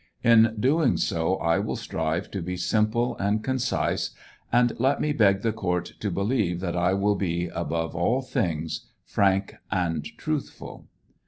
[0.23, 4.09] In doing so I will strive to be simple and con else,
[4.51, 8.87] and let me beg the court to believe that I will be, above all things,
[9.05, 10.87] franl and truthful.